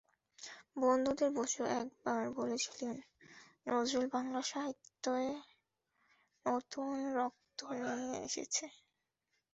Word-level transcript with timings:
বুদ্ধদেব 0.75 1.31
বসু 1.37 1.61
একবার 1.79 2.21
বলেছিলেন, 2.31 2.95
নজরুল 3.67 4.05
বাংলা 4.13 4.41
সাহিত্যে 4.43 5.25
নতুন 6.45 6.89
রক্ত 7.17 7.59
নিয়ে 7.97 8.17
এসেছেন। 8.21 8.71